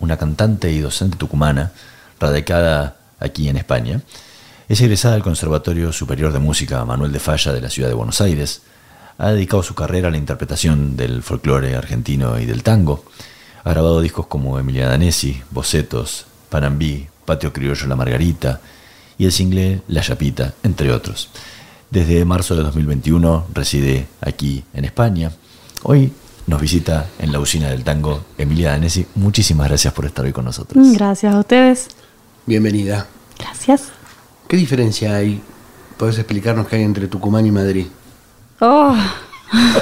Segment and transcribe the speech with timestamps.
[0.00, 1.72] una cantante y docente tucumana,
[2.18, 4.00] radicada aquí en España.
[4.68, 8.20] Es egresada del Conservatorio Superior de Música Manuel de Falla de la ciudad de Buenos
[8.20, 8.62] Aires.
[9.18, 13.04] Ha dedicado su carrera a la interpretación del folclore argentino y del tango.
[13.64, 18.60] Ha grabado discos como Emilia Danesi, Bocetos, Panambí, Patio Criollo La Margarita
[19.18, 21.28] y el single La Chapita, entre otros.
[21.90, 25.32] Desde marzo de 2021 reside aquí en España.
[25.82, 26.12] Hoy
[26.50, 29.06] nos visita en la usina del tango Emilia Danesi.
[29.14, 30.84] Muchísimas gracias por estar hoy con nosotros.
[30.84, 31.88] Mm, gracias a ustedes.
[32.44, 33.06] Bienvenida.
[33.38, 33.84] Gracias.
[34.48, 35.40] ¿Qué diferencia hay?
[35.96, 37.86] ¿Puedes explicarnos qué hay entre Tucumán y Madrid?
[38.60, 38.96] Oh.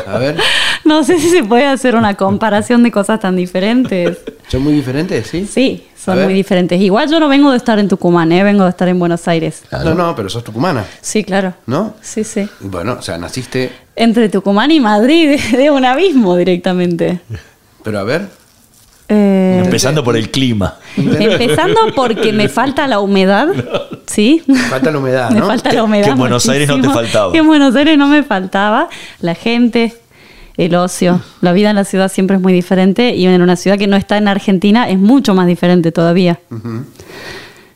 [0.07, 0.39] A ver.
[0.85, 4.17] No sé si se puede hacer una comparación de cosas tan diferentes.
[4.49, 5.47] ¿Son muy diferentes, sí?
[5.47, 6.81] Sí, son muy diferentes.
[6.81, 8.43] Igual yo no vengo de estar en Tucumán, ¿eh?
[8.43, 9.65] vengo de estar en Buenos Aires.
[9.71, 10.87] No, no, pero sos tucumana.
[11.03, 11.53] Sí, claro.
[11.67, 11.95] ¿No?
[12.01, 12.49] Sí, sí.
[12.61, 13.71] Bueno, o sea, naciste...
[13.99, 17.21] Entre Tucumán y Madrid, de un abismo directamente.
[17.83, 18.29] Pero a ver.
[19.11, 20.77] Eh, Empezando por el clima.
[20.97, 23.49] empezando porque me falta la humedad,
[24.07, 24.43] ¿sí?
[24.69, 25.47] Falta la humedad, Me ¿no?
[25.47, 26.05] falta Que- la humedad.
[26.05, 27.33] que en Buenos Aires no te faltaba.
[27.33, 28.89] Que en Buenos Aires no me faltaba.
[29.21, 29.95] La gente,
[30.59, 31.23] el ocio.
[31.41, 33.97] La vida en la ciudad siempre es muy diferente y en una ciudad que no
[33.97, 36.39] está en Argentina es mucho más diferente todavía.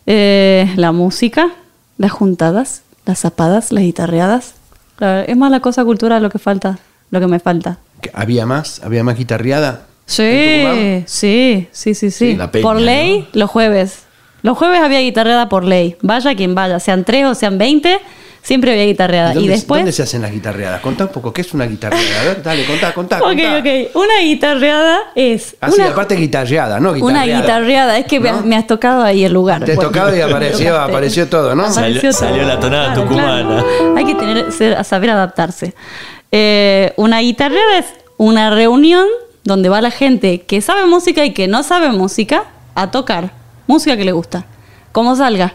[0.07, 1.49] Eh, la música,
[1.97, 4.55] las juntadas, las zapadas, las guitarreadas.
[5.03, 6.79] La- Es más la cosa cultural lo que falta,
[7.11, 7.79] lo que me falta.
[8.01, 8.81] ¿Que ¿Había más?
[8.85, 9.83] ¿Había más guitarreada?
[10.07, 12.39] ¿En Sí, sí, sí, sí, sí.
[12.53, 14.05] peña, por ley, los jueves.
[14.43, 15.97] Los jueves había guitarreada por ley.
[16.03, 17.99] Vaya quien vaya, sean tres o sean veinte,
[18.43, 19.35] siempre había guitarreada.
[19.35, 19.79] ¿Y después.
[19.81, 20.81] ¿Dónde se hacen las guitarreadas?
[20.81, 22.21] Contá un poco, ¿qué es una guitarreada?
[22.21, 23.59] A ver, dale, contá, contá, Ok, contá.
[23.59, 23.67] ok.
[23.97, 25.57] Una guitarreada es.
[25.61, 26.91] Así, una, aparte guitarreada, ¿no?
[26.91, 27.41] una Guitarreada.
[27.41, 27.99] guitarreada.
[27.99, 28.43] Es que me- ¿No?
[28.43, 29.65] me has tocado ahí el lugar.
[29.65, 31.65] Te Bueno, tocaba y apareció, apareció todo, ¿no?
[31.73, 32.21] Salió- Apareció todo.
[32.21, 33.65] salió la tonada tucumana.
[33.97, 35.75] Hay que tener, ser- saber adaptarse.
[36.33, 37.87] Eh, una guitarreada es
[38.17, 39.07] una reunión
[39.45, 42.45] donde va la gente que sabe música y que no sabe música
[42.75, 43.33] a tocar
[43.67, 44.47] música que le gusta.
[44.93, 45.55] Como salga.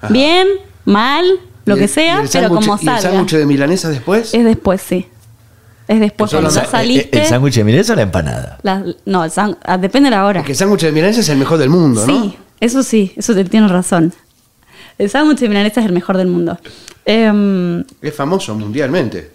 [0.00, 0.12] Ajá.
[0.12, 0.46] Bien,
[0.84, 1.24] mal,
[1.68, 3.00] lo ¿Y que el- sea, el pero sándwich- como ¿Y el salga.
[3.00, 4.34] sándwich de milanesa después?
[4.34, 5.06] Es después, sí.
[5.86, 7.18] Es después cuando los- saliste.
[7.20, 8.58] ¿El sándwich de milanesa o la empanada?
[8.62, 10.42] la- no, el san- ah, depende de la hora.
[10.42, 12.22] Que el sándwich de milanesa es el mejor del mundo, ¿no?
[12.24, 14.12] Sí, eso sí, eso te tienes razón.
[14.98, 16.58] El sándwich de milanesa es el mejor del mundo.
[17.06, 19.30] Em, Es famoso mundialmente.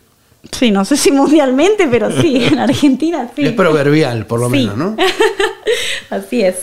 [0.52, 3.46] sí, no sé si mundialmente, pero sí, en Argentina sí.
[3.46, 4.58] Es proverbial, por lo Sí.
[4.58, 4.96] menos, ¿no?
[6.12, 6.56] Así es.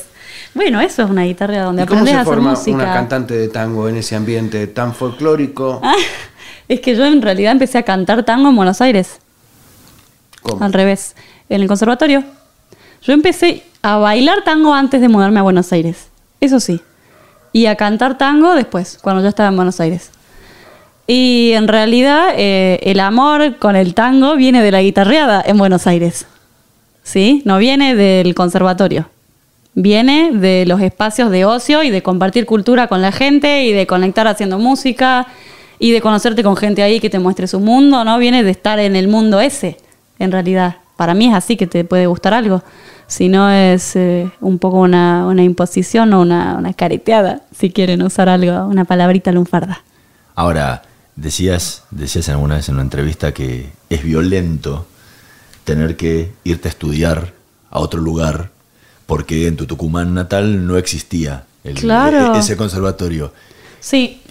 [0.54, 2.74] Bueno, eso es una guitarra donde ¿Y cómo aprendes a hacer forma música.
[2.76, 5.80] una cantante de tango en ese ambiente tan folclórico?
[5.90, 5.94] Ah,
[6.68, 9.18] es que yo en realidad empecé a cantar tango en Buenos Aires,
[10.42, 10.64] ¿Cómo?
[10.64, 11.16] al revés,
[11.48, 12.22] en el conservatorio.
[13.02, 16.08] Yo empecé a bailar tango antes de mudarme a Buenos Aires,
[16.40, 16.80] eso sí.
[17.52, 20.10] Y a cantar tango después, cuando ya estaba en Buenos Aires.
[21.08, 25.88] Y en realidad eh, el amor con el tango viene de la guitarreada en Buenos
[25.88, 26.26] Aires.
[27.02, 27.42] ¿Sí?
[27.44, 29.08] No viene del conservatorio.
[29.74, 33.86] Viene de los espacios de ocio y de compartir cultura con la gente y de
[33.86, 35.28] conectar haciendo música
[35.78, 38.18] y de conocerte con gente ahí que te muestre su mundo, ¿no?
[38.18, 39.78] Viene de estar en el mundo ese,
[40.18, 40.76] en realidad.
[40.96, 42.62] Para mí es así que te puede gustar algo.
[43.06, 48.02] Si no es eh, un poco una, una imposición o una, una careteada, si quieren
[48.02, 49.82] usar algo, una palabrita lunfarda.
[50.34, 50.82] Ahora,
[51.16, 54.86] decías, decías alguna vez en una entrevista que es violento
[55.64, 57.32] tener que irte a estudiar
[57.70, 58.50] a otro lugar
[59.10, 62.32] porque en tu Tucumán natal no existía el- Claro.
[62.36, 63.32] e- ese conservatorio.
[63.80, 64.22] Sí,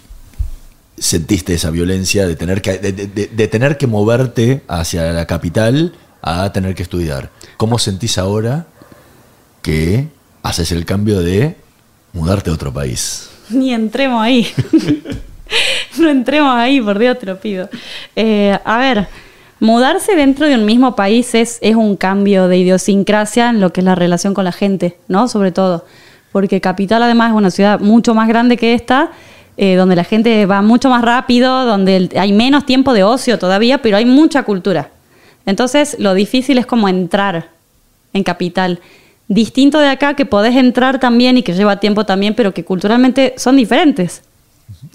[0.96, 5.92] ¿Sentiste esa violencia de tener, que, de, de- de tener que moverte hacia la capital
[6.22, 7.28] a tener que estudiar?
[7.58, 8.66] ¿Cómo sentís ahora
[9.60, 10.08] que
[10.42, 11.56] haces el cambio de
[12.14, 13.28] mudarte a otro país?
[13.50, 14.48] Ni entremos ahí.
[15.98, 17.68] no entremos ahí, por Dios te lo pido.
[18.16, 19.08] Eh, a ver,
[19.60, 23.80] mudarse dentro de un mismo país es, es un cambio de idiosincrasia en lo que
[23.80, 25.28] es la relación con la gente, ¿no?
[25.28, 25.84] Sobre todo.
[26.32, 29.10] Porque Capital además es una ciudad mucho más grande que esta,
[29.56, 33.82] eh, donde la gente va mucho más rápido, donde hay menos tiempo de ocio todavía,
[33.82, 34.90] pero hay mucha cultura.
[35.44, 37.48] Entonces, lo difícil es como entrar
[38.12, 38.80] en Capital.
[39.28, 43.34] Distinto de acá, que podés entrar también y que lleva tiempo también, pero que culturalmente
[43.36, 44.22] son diferentes.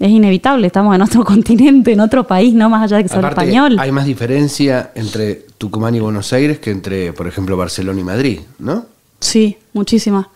[0.00, 3.20] Es inevitable, estamos en otro continente, en otro país, no más allá de que sea
[3.28, 3.76] español.
[3.78, 8.40] hay más diferencia entre Tucumán y Buenos Aires que entre, por ejemplo, Barcelona y Madrid,
[8.58, 8.86] ¿no?
[9.20, 10.28] Sí, muchísima.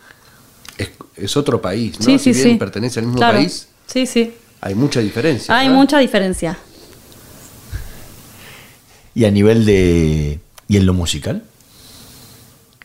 [0.78, 2.06] Es- es otro país, ¿no?
[2.06, 2.58] Sí, si sí, bien sí.
[2.58, 3.38] pertenece al mismo Claro.
[3.38, 4.32] país, Sí, sí.
[4.60, 5.54] hay mucha diferencia.
[5.56, 5.80] Hay ¿verdad?
[5.80, 6.58] mucha diferencia.
[9.14, 10.38] Y a nivel de...
[10.68, 11.42] ¿Y en lo musical?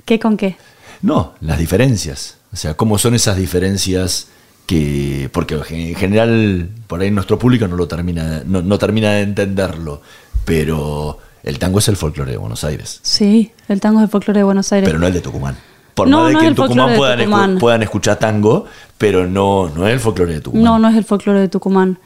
[0.05, 0.57] ¿Qué con qué?
[1.01, 2.37] No, las diferencias.
[2.51, 4.27] O sea, ¿cómo son esas diferencias
[4.65, 5.29] que...
[5.31, 10.01] Porque en general, por ahí nuestro público no lo termina, no, no termina de entenderlo,
[10.45, 14.39] pero el tango es el folclore de Buenos Aires, Sí, el tango es el folclore
[14.39, 14.87] de Buenos Aires.
[14.89, 15.55] pero no el de Tucumán.
[15.93, 18.65] Por No, más de no que en Tucumán de puedan, escu- puedan escuchar tango,
[18.97, 20.63] pero no, no es el folclore de Tucumán.
[20.63, 21.97] No, no es el folclore de Tucumán.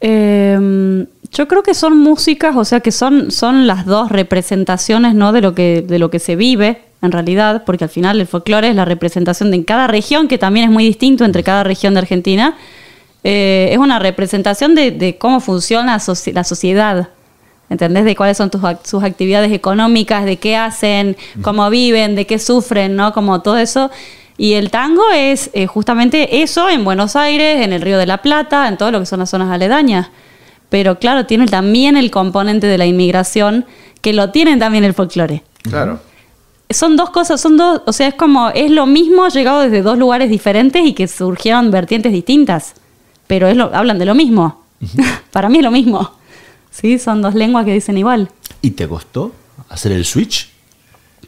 [0.00, 5.32] Eh, yo creo que son músicas, o sea que son, son las dos representaciones ¿no?
[5.32, 8.68] de, lo que, de lo que se vive en realidad, porque al final el folclore
[8.68, 11.94] es la representación de en cada región, que también es muy distinto entre cada región
[11.94, 12.56] de Argentina.
[13.22, 17.08] Eh, es una representación de, de cómo funciona la soci- la sociedad.
[17.70, 18.04] ¿Entendés?
[18.04, 22.38] De cuáles son tus, ac- sus actividades económicas, de qué hacen, cómo viven, de qué
[22.38, 23.12] sufren, ¿no?
[23.14, 23.90] Como todo eso.
[24.36, 28.18] Y el tango es eh, justamente eso en Buenos Aires, en el Río de la
[28.18, 30.08] Plata, en todo lo que son las zonas aledañas.
[30.68, 33.64] Pero claro, tiene también el componente de la inmigración,
[34.02, 35.42] que lo tienen también el folclore.
[35.62, 36.00] Claro.
[36.74, 39.96] Son dos cosas, son dos, o sea, es como, es lo mismo llegado desde dos
[39.98, 42.74] lugares diferentes y que surgieron vertientes distintas,
[43.26, 44.64] pero es lo, hablan de lo mismo.
[45.32, 46.10] Para mí es lo mismo.
[46.70, 48.28] Sí, son dos lenguas que dicen igual.
[48.60, 49.32] ¿Y te costó
[49.68, 50.50] hacer el switch?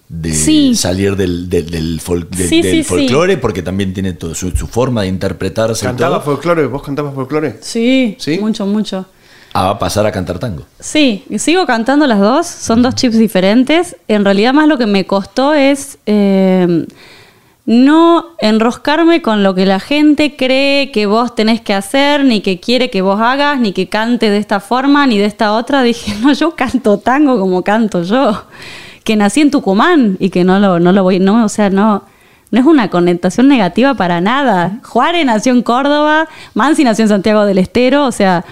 [0.09, 0.75] De Sí.
[0.77, 2.85] salir del, del, del fol- del- Sí, del sí, sí.
[2.85, 6.67] folclore, porque también tiene todo su, su forma de interpretarse y ¿Cantaba todo, folclore?
[6.67, 7.59] ¿Vos cantabas folclore?
[7.61, 8.39] Sí, ¿Sí?
[8.39, 9.07] mucho, mucho.
[9.65, 10.65] A pasar a cantar tango.
[10.81, 13.97] Sí, y sigo cantando las dos, son dos chips diferentes.
[14.09, 16.87] En realidad más lo que me costó es eh,
[17.67, 22.61] no enroscarme con lo que la gente cree que vos tenés que hacer, ni que
[22.61, 25.83] quiere que vos hagas, ni que cante de esta forma, ni de esta otra.
[25.83, 28.45] Dije, no, yo canto tango como canto yo,
[29.03, 32.05] que nací en Tucumán y que no lo, no lo voy, no, o sea, no,
[32.53, 34.79] no es una connotación negativa para nada.
[34.85, 38.45] Juárez nació en Córdoba, Mansi nació en Santiago del Estero, o sea,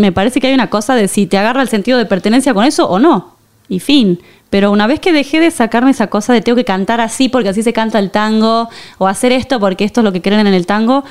[0.00, 2.64] me parece que hay una cosa de si te agarra el sentido de pertenencia con
[2.64, 3.36] eso o no.
[3.68, 4.20] Y fin.
[4.50, 7.48] Pero una vez que dejé de sacarme esa cosa de tengo que cantar así porque
[7.48, 8.68] así se canta el tango,
[8.98, 11.04] o hacer esto porque esto es lo que creen en el tango,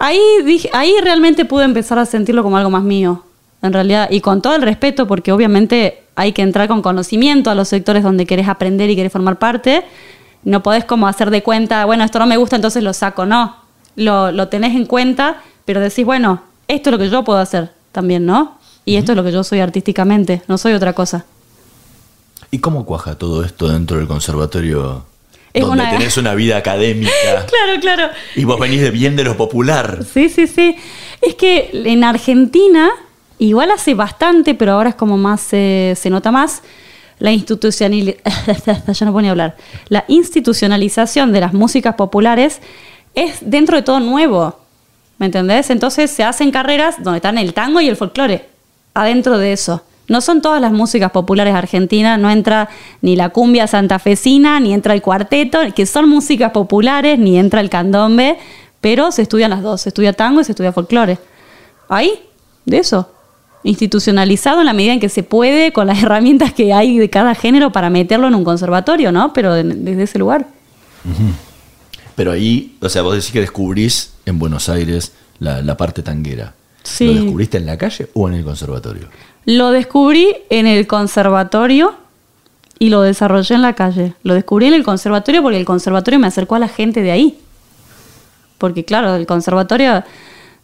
[0.00, 0.20] ahí,
[0.72, 3.22] ahí realmente pude empezar a sentirlo como algo más mío.
[3.62, 7.54] En realidad, y con todo el respeto, porque obviamente hay que entrar con conocimiento a
[7.54, 9.84] los sectores donde querés aprender y querés formar parte.
[10.44, 13.26] No podés como hacer de cuenta, bueno, esto no me gusta, entonces lo saco.
[13.26, 13.56] No,
[13.96, 17.77] lo, lo tenés en cuenta, pero decís, bueno, esto es lo que yo puedo hacer
[17.92, 18.58] también, ¿no?
[18.84, 21.24] Y esto es lo que yo soy artísticamente, no soy otra cosa.
[22.50, 25.04] ¿Y cómo cuaja todo esto dentro del conservatorio?
[25.52, 27.10] Es donde una- tenés una vida académica
[27.46, 28.08] Claro, claro.
[28.36, 30.04] y vos venís de bien de lo popular.
[30.10, 30.76] Sí, sí, sí.
[31.20, 32.90] Es que en Argentina,
[33.38, 36.62] igual hace bastante, pero ahora es como más, eh, se nota más,
[37.18, 38.22] la institucionalización,
[38.94, 39.56] ya no ni hablar,
[39.88, 42.60] la institucionalización de las músicas populares
[43.14, 44.60] es dentro de todo nuevo,
[45.18, 45.70] ¿me entendés?
[45.70, 48.48] Entonces se hacen carreras donde están el tango y el folclore,
[48.94, 49.82] adentro de eso.
[50.08, 52.68] No son todas las músicas populares argentinas, no entra
[53.02, 57.68] ni la cumbia santafesina, ni entra el cuarteto, que son músicas populares, ni entra el
[57.68, 58.38] candombe,
[58.80, 61.18] pero se estudian las dos, se estudia tango y se estudia folclore.
[61.90, 62.12] Ahí,
[62.64, 63.10] de eso.
[63.64, 67.34] Institucionalizado en la medida en que se puede, con las herramientas que hay de cada
[67.34, 69.34] género para meterlo en un conservatorio, ¿no?
[69.34, 70.46] Pero de- desde ese lugar.
[72.18, 76.52] Pero ahí, o sea, vos decís que descubrís en Buenos Aires la, la parte tanguera.
[76.82, 77.06] Sí.
[77.06, 79.08] ¿Lo descubriste en la calle o en el conservatorio?
[79.46, 81.94] Lo descubrí en el conservatorio
[82.80, 84.14] y lo desarrollé en la calle.
[84.24, 87.38] Lo descubrí en el conservatorio porque el conservatorio me acercó a la gente de ahí.
[88.58, 90.02] Porque claro, el conservatorio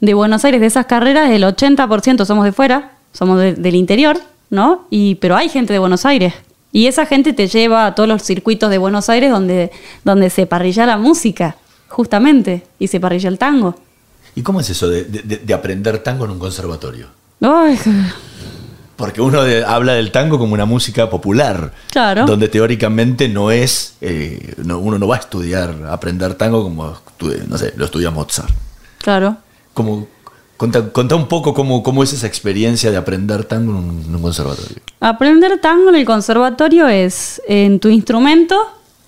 [0.00, 4.18] de Buenos Aires, de esas carreras, el 80% somos de fuera, somos de- del interior,
[4.50, 4.86] ¿no?
[4.90, 6.34] Y, pero hay gente de Buenos Aires.
[6.74, 9.70] Y esa gente te lleva a todos los circuitos de Buenos Aires donde,
[10.02, 11.56] donde se parrilla la música,
[11.88, 13.76] justamente, y se parrilla el tango.
[14.34, 17.06] ¿Y cómo es eso de, de- de aprender tango en un conservatorio?
[17.40, 17.78] Ay,
[18.96, 21.72] Porque uno de- habla del tango como una música popular.
[21.92, 22.26] Claro.
[22.26, 23.94] Donde teóricamente no es.
[24.00, 26.96] eh, no- uno no va a estudiar, a aprender tango como,
[27.48, 28.50] no sé, lo estudia Mozart.
[28.98, 29.36] claro.
[29.74, 30.06] Como,
[30.56, 34.14] contá, contá un poco cómo, cómo es esa experiencia de aprender tango en un, en
[34.14, 34.76] un conservatorio.
[35.00, 38.56] Aprender tango en el conservatorio es en tu instrumento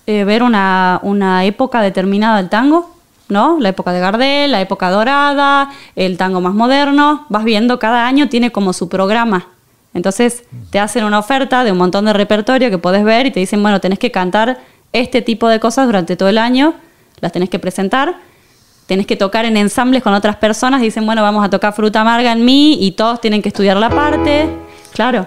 [0.06, 2.94] eh, ver una, una época determinada del tango,
[3.28, 3.58] ¿no?
[3.58, 7.26] La época de Gardel, la época dorada, el tango más moderno.
[7.28, 9.48] Vas viendo, cada año tiene como su programa.
[9.94, 13.40] Entonces te hacen una oferta de un montón de repertorio que puedes ver y te
[13.40, 14.60] dicen, bueno, tenés que cantar
[14.92, 16.74] este tipo de cosas durante todo el año,
[17.20, 18.16] las tenés que presentar
[18.86, 22.32] tenés que tocar en ensambles con otras personas, dicen, bueno, vamos a tocar fruta amarga
[22.32, 24.48] en mí y todos tienen que estudiar la parte,
[24.92, 25.26] claro,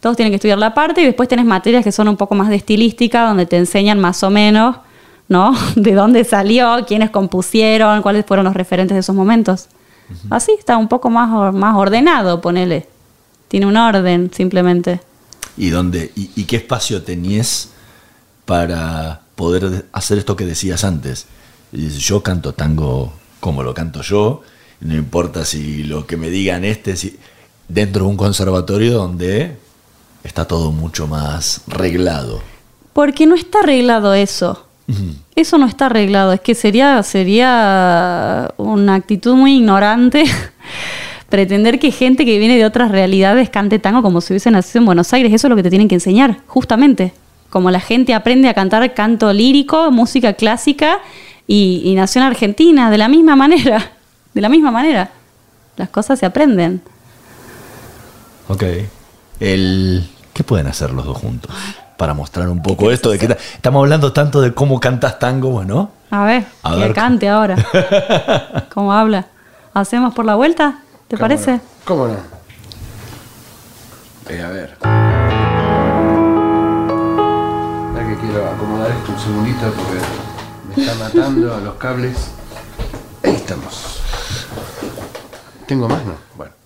[0.00, 2.48] todos tienen que estudiar la parte y después tenés materias que son un poco más
[2.48, 4.76] de estilística, donde te enseñan más o menos
[5.28, 5.54] ¿no?
[5.76, 9.68] De dónde salió, quiénes compusieron, cuáles fueron los referentes de esos momentos.
[10.28, 12.86] Así está un poco más, más ordenado, ponele.
[13.48, 15.00] Tiene un orden, simplemente.
[15.56, 17.70] ¿Y, dónde, y, y qué espacio tenías
[18.44, 21.26] para poder de- hacer esto que decías antes?
[21.72, 24.42] Yo canto tango como lo canto yo,
[24.80, 27.18] no importa si lo que me digan este, si,
[27.68, 29.56] dentro de un conservatorio donde
[30.24, 32.42] está todo mucho más reglado.
[32.92, 34.66] Porque no está arreglado eso.
[35.34, 36.32] Eso no está arreglado.
[36.32, 40.24] Es que sería, sería una actitud muy ignorante
[41.30, 44.86] pretender que gente que viene de otras realidades cante tango como si hubiese nacido en
[44.86, 45.32] Buenos Aires.
[45.32, 47.14] Eso es lo que te tienen que enseñar, justamente.
[47.48, 51.00] Como la gente aprende a cantar canto lírico, música clásica
[51.54, 53.90] y, y nació en Argentina, de la misma manera.
[54.34, 55.10] De la misma manera.
[55.76, 56.80] Las cosas se aprenden.
[58.48, 58.62] Ok.
[59.40, 61.54] El, ¿Qué pueden hacer los dos juntos?
[61.98, 65.50] Para mostrar un poco esto de que ta- estamos hablando tanto de cómo cantas tango,
[65.50, 65.90] bueno.
[66.10, 66.94] A ver, A que ver.
[66.94, 67.56] cante ahora.
[68.74, 69.26] ¿Cómo habla?
[69.74, 70.78] ¿Hacemos por la vuelta?
[71.08, 71.52] ¿Te ¿Cómo parece?
[71.52, 71.60] no?
[71.84, 72.16] ¿Cómo no?
[74.30, 74.78] Eh, a ver.
[78.08, 79.98] Que quiero acomodar esto un segundito porque
[80.76, 82.30] está matando los cables.
[83.22, 84.00] Ahí estamos.
[85.66, 86.04] ¿Tengo más?
[86.04, 86.14] No.
[86.36, 86.61] Bueno.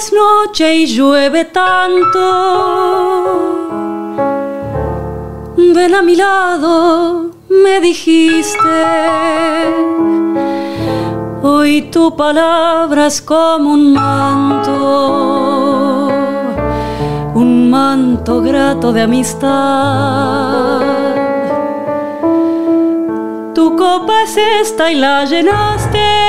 [0.00, 2.22] Es noche y llueve tanto.
[5.74, 8.58] Ven a mi lado, me dijiste.
[11.42, 14.70] Hoy tu palabra es como un manto,
[17.34, 20.80] un manto grato de amistad.
[23.54, 26.19] Tu copa es esta y la llenaste.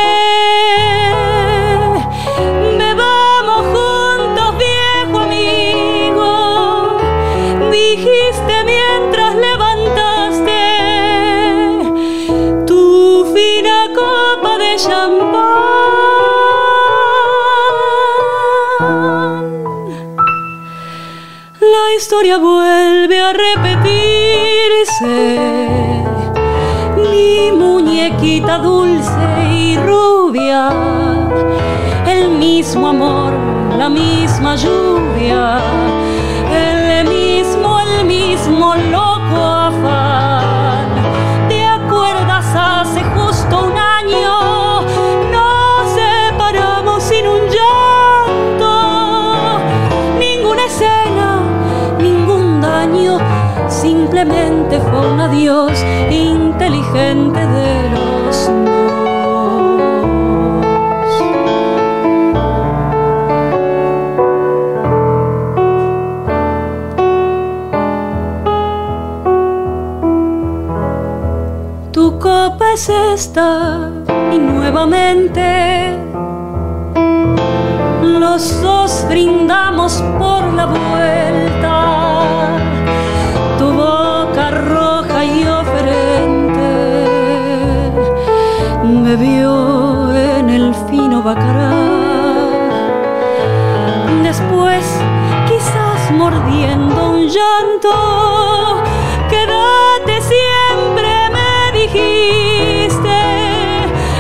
[22.12, 25.16] Historia vuelve a repetirse.
[26.98, 30.74] Mi muñequita dulce y rubia,
[32.06, 33.32] el mismo amor,
[33.78, 35.60] la misma lluvia,
[36.52, 39.11] el mismo, el mismo loco
[56.12, 59.02] inteligente de los dos.
[71.92, 73.90] Tu copa es esta
[74.32, 75.98] y nuevamente
[78.04, 81.31] los dos brindamos por la vuelta.
[89.16, 91.72] Vio en el fino bacará.
[94.24, 94.86] Después,
[95.48, 98.84] quizás mordiendo un llanto,
[99.30, 103.20] quédate siempre, me dijiste.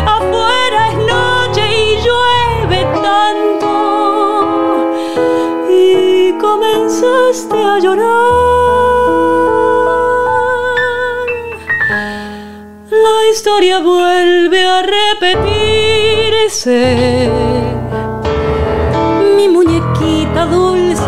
[0.05, 3.71] Afuera es noche y llueve tanto.
[5.69, 8.21] Y comenzaste a llorar.
[12.89, 14.00] La historia vuelve
[16.65, 17.29] repetirse.
[19.35, 21.03] Mi muñequita dulce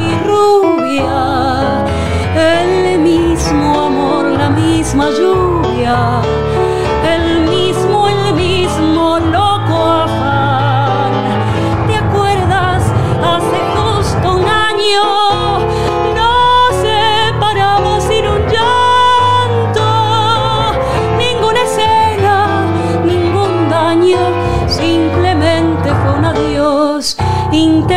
[0.00, 1.84] y rubia,
[2.36, 6.20] el mismo amor, la misma lluvia,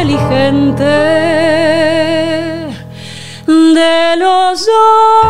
[0.09, 0.83] inteligente
[3.47, 5.27] de los dos.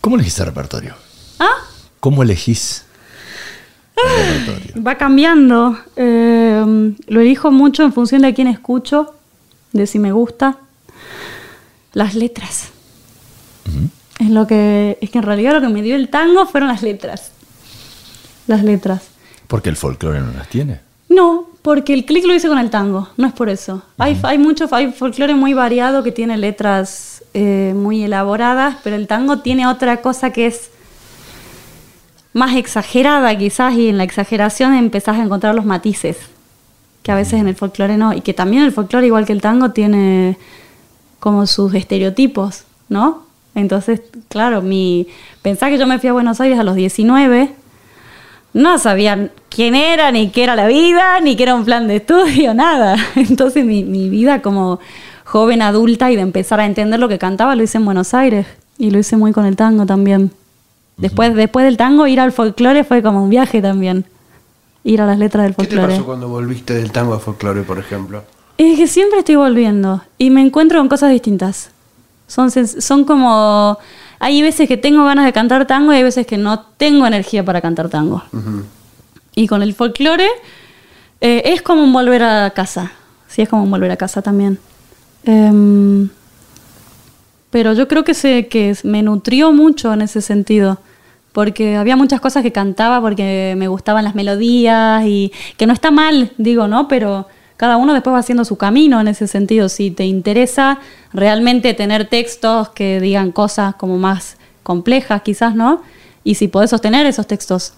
[0.00, 0.94] ¿Cómo elegiste el repertorio?
[1.38, 1.48] ¿Ah?
[2.00, 2.86] ¿Cómo elegís?
[3.98, 5.78] Ah, va cambiando.
[5.96, 9.14] Eh, lo elijo mucho en función de quién escucho,
[9.72, 10.56] de si me gusta,
[11.92, 12.68] las letras.
[14.18, 14.98] Es lo que.
[15.00, 17.32] Es que en realidad lo que me dio el tango fueron las letras.
[18.46, 19.02] Las letras.
[19.46, 20.80] Porque el folclore no las tiene.
[21.08, 23.82] No, porque el clic lo hice con el tango, no es por eso.
[23.98, 29.06] Hay, hay mucho, hay folclore muy variado que tiene letras eh, muy elaboradas, pero el
[29.06, 30.70] tango tiene otra cosa que es
[32.32, 36.16] más exagerada quizás y en la exageración empezás a encontrar los matices,
[37.02, 39.40] que a veces en el folclore no, y que también el folclore igual que el
[39.40, 40.38] tango tiene
[41.20, 43.22] como sus estereotipos, ¿no?
[43.54, 45.06] Entonces, claro, mi
[45.42, 47.54] pensar que yo me fui a Buenos Aires a los 19
[48.52, 51.96] no sabía quién era, ni qué era la vida, ni qué era un plan de
[51.96, 52.96] estudio, nada.
[53.16, 54.80] Entonces mi, mi vida como
[55.24, 58.46] joven adulta y de empezar a entender lo que cantaba lo hice en Buenos Aires
[58.78, 60.32] y lo hice muy con el tango también.
[60.96, 64.04] Después, después del tango ir al folclore fue como un viaje también.
[64.82, 65.92] Ir a las letras del ¿Qué te folclore.
[65.94, 68.22] pasó cuando volviste del tango a folclore, por ejemplo?
[68.60, 71.70] Es que siempre estoy volviendo y me encuentro con cosas distintas.
[72.26, 73.78] Son, son como...
[74.18, 77.42] Hay veces que tengo ganas de cantar tango y hay veces que no tengo energía
[77.42, 78.22] para cantar tango.
[79.34, 80.28] Y con el folclore
[81.22, 82.92] eh, es como un volver a casa.
[83.28, 84.58] Sí, es como un volver a casa también.
[85.24, 86.10] Em,
[87.48, 90.80] pero yo creo que, se, que me nutrió mucho en ese sentido.
[91.32, 95.90] Porque había muchas cosas que cantaba porque me gustaban las melodías y que no está
[95.90, 96.88] mal, digo, ¿no?
[96.88, 97.26] Pero
[97.60, 99.68] cada uno después va haciendo su camino en ese sentido.
[99.68, 100.78] Si te interesa
[101.12, 105.82] realmente tener textos que digan cosas como más complejas, quizás, ¿no?
[106.24, 107.74] Y si podés sostener esos textos.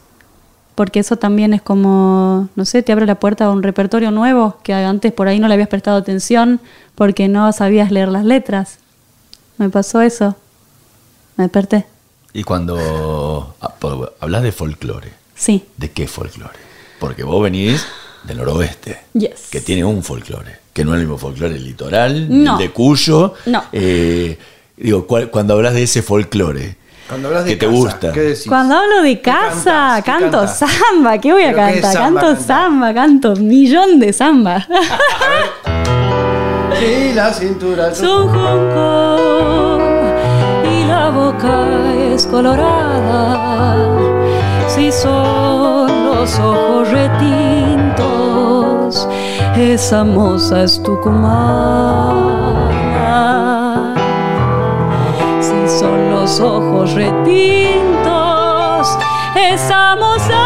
[0.76, 4.56] Porque eso también es como, no sé, te abre la puerta a un repertorio nuevo
[4.62, 6.60] que antes por ahí no le habías prestado atención
[6.94, 8.78] porque no sabías leer las letras.
[9.58, 10.36] Me pasó eso.
[11.36, 11.86] Me desperté.
[12.32, 13.74] Y cuando ah,
[14.20, 15.64] hablas de folclore, Sí.
[15.76, 16.56] ¿de qué folclore?
[17.00, 17.84] Porque vos venís
[18.24, 19.48] del noroeste, Yes.
[19.50, 22.52] que tiene un folclore, que no es el mismo folclore del litoral, No.
[22.52, 23.34] el de Cuyo.
[23.46, 23.64] No.
[23.72, 24.38] Eh,
[24.76, 26.76] digo, ¿cuál- cuando hablas de ese folclore,
[27.08, 28.12] Cuando hablas de ¿qué te casa, gusta?
[28.12, 28.44] ¿qué decís?
[28.48, 31.18] Cuando hablo de ¿Qué casa, canto samba.
[31.18, 31.92] ¿Qué voy a ¿Pero qué cantar?
[31.92, 34.66] samba canto samba, canto millón de samba.
[36.78, 37.94] Sí, la cintura.
[37.94, 39.78] Son junco
[40.68, 41.68] y la boca
[42.12, 43.78] es colorada.
[44.68, 46.90] Si son los ojos
[49.56, 52.34] esa moza es tucumana.
[55.40, 58.88] Si son los ojos retintos,
[59.36, 60.42] esa moza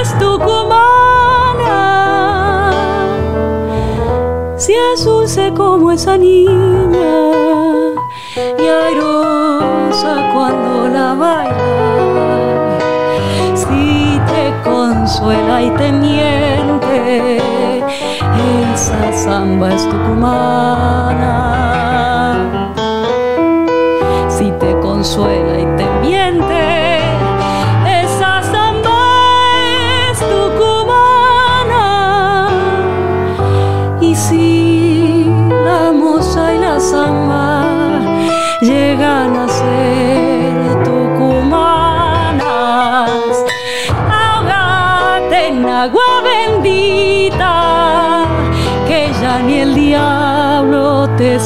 [0.00, 1.80] es tucumana.
[4.56, 6.50] Si es dulce como esa niña
[8.58, 11.89] y airosa cuando la baila,
[15.10, 17.38] consuela y te miente,
[18.72, 21.34] esa samba es tucumana.
[24.28, 25.66] Si te consuela y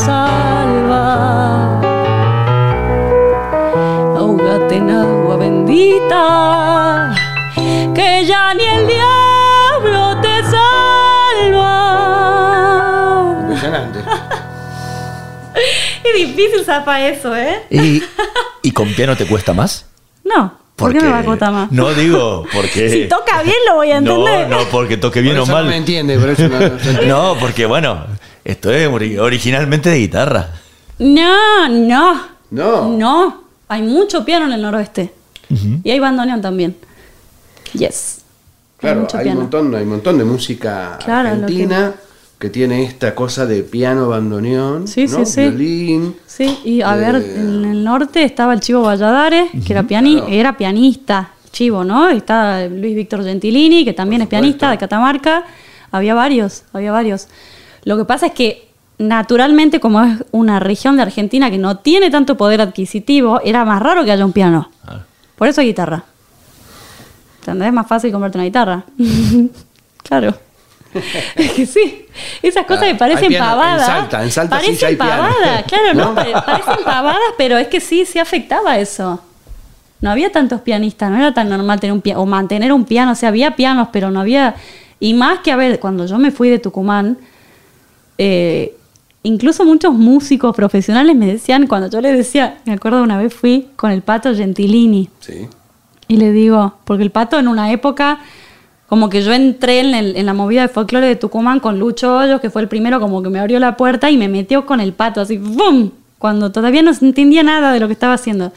[0.05, 1.81] salva.
[4.17, 7.14] Ahogate en agua bendita,
[7.95, 11.71] que ya ni el diablo te salva.
[13.43, 13.99] Impresionante.
[16.05, 17.62] Es difícil zafar eso, ¿eh?
[17.71, 18.03] ¿Y,
[18.62, 19.87] y con piano te cuesta más?
[20.25, 21.73] No, ¿por qué me va a costar más?
[21.73, 22.88] No digo porque...
[22.90, 24.49] Si toca bien lo voy a No, entender.
[24.49, 25.64] no, porque toque bien Por o mal.
[25.64, 27.07] No me entiende, por eso no, no se entiende.
[27.07, 28.05] No, porque bueno,
[28.44, 30.50] esto es ori- originalmente de guitarra.
[30.98, 32.20] No, no.
[32.50, 32.96] No.
[32.96, 33.44] No.
[33.68, 35.12] Hay mucho piano en el noroeste.
[35.83, 36.76] Y hay bandoneón también.
[37.72, 38.18] Yes.
[38.78, 39.40] Claro, mucho hay un piano.
[39.42, 41.94] montón, hay un montón de música Claro, argentina
[42.38, 42.50] que...
[42.50, 45.24] tiene esta cosa de piano, bandoneón, Sí, ¿no?
[45.24, 45.40] sí, sí.
[45.40, 46.16] violín.
[46.26, 50.16] Sí, y a Eh, ver, en el norte estaba el Chivo Valladares, que era, piani
[50.16, 50.28] Claro.
[50.30, 52.11] era pianista, Chivo, ¿no?
[52.12, 55.44] Y Está Luis Víctor Gentilini, que también es pianista de Catamarca.
[55.92, 57.28] Había varios, había varios.
[57.85, 58.68] Lo que pasa es que,
[58.99, 63.83] naturalmente, como es una región de Argentina que no tiene tanto poder adquisitivo, era más
[63.83, 64.70] raro que haya un piano.
[64.87, 65.01] Ah.
[65.37, 66.05] Por eso hay guitarra.
[67.40, 67.68] ¿Entendés?
[67.68, 68.85] Es más fácil comprarte una guitarra.
[70.03, 70.35] claro.
[71.37, 72.07] es que sí.
[72.42, 73.87] Esas cosas Ah, me parecen piano en pavadas.
[73.87, 75.11] Salta, en Salta sí parecen hay piano.
[75.23, 76.14] pavadas, claro, no, ¿No?
[76.14, 79.20] pare- parecen pavadas, pero es que sí, sí afectaba eso.
[80.01, 83.12] No había tantos pianistas, no era tan normal tener un piano o mantener un piano,
[83.12, 84.55] o sea, había pianos, pero no había.
[85.01, 87.18] Y más que, a ver, cuando yo me fui de Tucumán,
[88.18, 88.77] eh,
[89.22, 93.68] incluso muchos músicos profesionales me decían, cuando yo les decía, me acuerdo una vez fui
[93.77, 95.09] con el pato Gentilini.
[95.20, 95.48] Sí.
[96.09, 98.18] Y le digo, porque el pato en una época,
[98.88, 102.16] como que yo entré en, el- en la movida de folclore de Tucumán con Lucho
[102.16, 104.81] Hoyos, que fue el primero, como que me abrió la puerta y me metió con
[104.81, 105.90] el pato, así, ¡bum!
[106.18, 108.53] Cuando todavía no entendía nada de lo que estaba haciendo.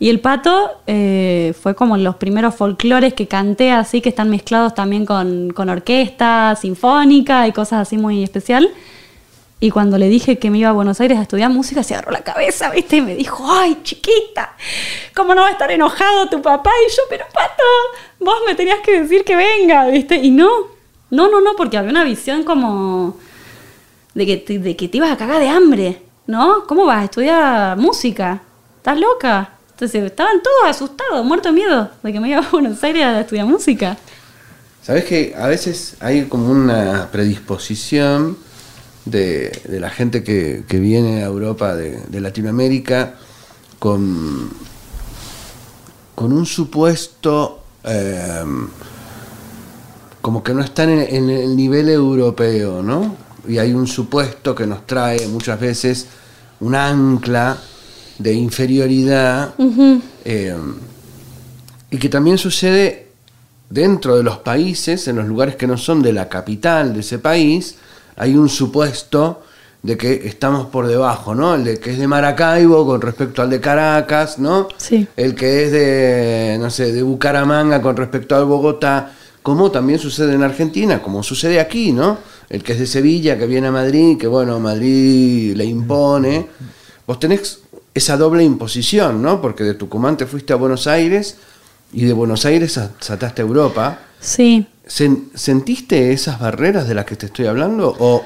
[0.00, 4.74] Y el pato eh, fue como los primeros folclores que canté así, que están mezclados
[4.74, 8.68] también con, con orquesta, sinfónica y cosas así muy especial.
[9.60, 12.10] Y cuando le dije que me iba a Buenos Aires a estudiar música, se agarró
[12.10, 12.96] la cabeza, ¿viste?
[12.96, 14.54] Y me dijo, ay, chiquita,
[15.14, 16.70] ¿cómo no va a estar enojado tu papá?
[16.86, 17.62] Y yo, pero pato,
[18.20, 20.16] vos me tenías que decir que venga, ¿viste?
[20.16, 20.50] Y no,
[21.10, 23.16] no, no, no, porque había una visión como
[24.12, 26.66] de que, te, de que te ibas a cagar de hambre, ¿no?
[26.66, 28.42] ¿Cómo vas a estudiar música?
[28.78, 29.50] ¿Estás loca?
[29.70, 33.20] Entonces estaban todos asustados, muertos de miedo de que me iba a Buenos Aires a
[33.20, 33.96] estudiar música.
[34.82, 38.36] Sabes que a veces hay como una predisposición
[39.04, 43.14] de, de la gente que, que viene a Europa de, de Latinoamérica
[43.78, 44.50] con,
[46.14, 48.44] con un supuesto eh,
[50.20, 53.16] como que no están en, en el nivel europeo, ¿no?
[53.46, 56.06] Y hay un supuesto que nos trae muchas veces
[56.60, 57.58] un ancla
[58.18, 59.54] de inferioridad
[60.24, 60.56] eh,
[61.90, 63.08] y que también sucede
[63.68, 67.18] dentro de los países, en los lugares que no son de la capital de ese
[67.18, 67.76] país,
[68.16, 69.42] hay un supuesto
[69.82, 71.54] de que estamos por debajo, ¿no?
[71.56, 74.68] El de que es de Maracaibo con respecto al de Caracas, ¿no?
[74.78, 75.06] Sí.
[75.16, 80.32] El que es de, no sé, de Bucaramanga con respecto al Bogotá, como también sucede
[80.34, 82.16] en Argentina, como sucede aquí, ¿no?
[82.48, 86.46] El que es de Sevilla, que viene a Madrid, que bueno, Madrid le impone.
[87.06, 87.58] Vos tenés
[87.92, 89.42] esa doble imposición, ¿no?
[89.42, 91.36] Porque de Tucumán te fuiste a Buenos Aires
[91.92, 93.98] y de Buenos Aires sa- saltaste a Europa.
[94.18, 98.24] Sí, ¿Sentiste esas barreras de las que te estoy hablando o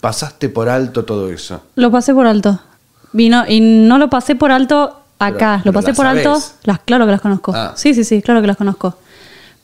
[0.00, 1.62] pasaste por alto todo eso?
[1.74, 2.60] Lo pasé por alto.
[3.12, 6.40] Vino y no lo pasé por alto acá, Pero- lo pasé por alto.
[6.64, 7.52] Las, claro que las conozco.
[7.54, 7.72] Ah.
[7.76, 8.96] Sí, sí, sí, claro que las conozco.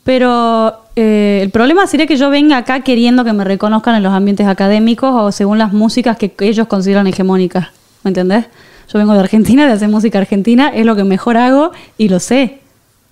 [0.03, 4.13] Pero eh, el problema sería que yo venga acá queriendo que me reconozcan en los
[4.13, 7.67] ambientes académicos o según las músicas que ellos consideran hegemónicas.
[8.03, 8.45] ¿Me entendés?
[8.91, 12.19] Yo vengo de Argentina, de hacer música argentina, es lo que mejor hago y lo
[12.19, 12.61] sé.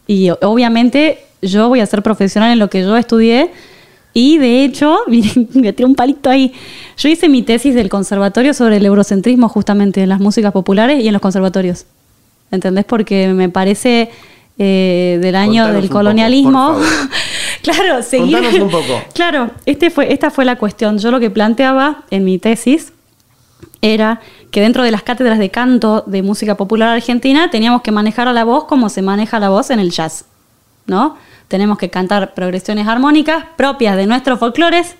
[0.07, 3.51] Y obviamente yo voy a ser profesional en lo que yo estudié.
[4.13, 6.53] Y de hecho, miren, me tiré un palito ahí.
[6.97, 11.07] Yo hice mi tesis del conservatorio sobre el eurocentrismo justamente en las músicas populares y
[11.07, 11.85] en los conservatorios.
[12.49, 12.85] ¿Entendés?
[12.85, 14.09] Porque me parece
[14.57, 16.79] eh, del año Contanos del poco, colonialismo.
[17.61, 18.37] claro, seguir.
[18.37, 19.01] Contanos un poco.
[19.13, 20.97] Claro, este fue, esta fue la cuestión.
[20.97, 22.93] Yo lo que planteaba en mi tesis
[23.81, 28.27] era que dentro de las cátedras de canto de música popular argentina teníamos que manejar
[28.27, 30.25] a la voz como se maneja la voz en el jazz,
[30.85, 31.17] ¿no?
[31.47, 34.95] Tenemos que cantar progresiones armónicas propias de nuestros folclores,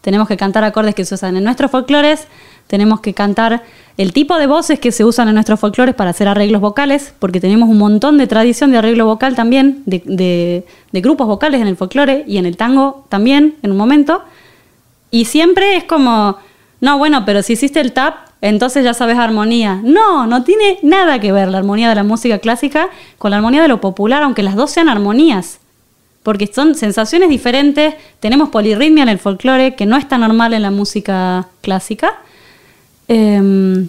[0.00, 2.26] tenemos que cantar acordes que se usan en nuestros folclores,
[2.66, 3.62] tenemos que cantar
[3.98, 7.40] el tipo de voces que se usan en nuestros folclores para hacer arreglos vocales, porque
[7.40, 10.02] tenemos un montón de tradición de arreglo vocal también, de,
[10.92, 14.22] de- grupos vocales en el folclore y en el tango también, en un momento.
[15.10, 16.38] Y siempre es como,
[16.80, 19.80] no, bueno, pero si hiciste el tap, entonces ya sabes armonía.
[19.84, 23.62] No, no tiene nada que ver la armonía de la música clásica con la armonía
[23.62, 25.60] de lo popular, aunque las dos sean armonías.
[26.24, 27.94] Porque son sensaciones diferentes.
[28.18, 32.14] Tenemos polirritmia en el folclore, que no está normal en la música clásica.
[33.06, 33.88] Em,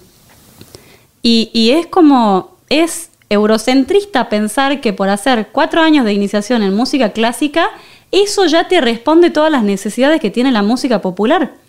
[1.23, 6.75] y, y es como, es eurocentrista pensar que por hacer cuatro años de iniciación en
[6.75, 7.71] música clásica,
[8.11, 11.62] eso ya te responde todas las necesidades que tiene la música popular.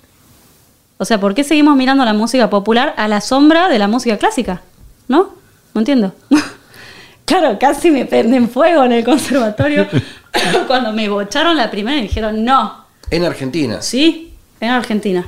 [0.96, 4.16] O sea, ¿por qué seguimos mirando la música popular a la sombra de la música
[4.16, 4.62] clásica?
[5.08, 5.34] ¿No?
[5.74, 6.14] No entiendo.
[7.24, 9.88] claro, casi me prenden fuego en el conservatorio
[10.66, 13.82] cuando me bocharon la primera y dijeron, no, En Argentina.
[13.82, 15.26] Sí, en Argentina.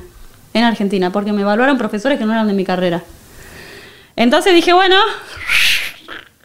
[0.53, 3.03] En Argentina, porque me evaluaron profesores que no eran de mi carrera.
[4.15, 4.95] Entonces dije, bueno,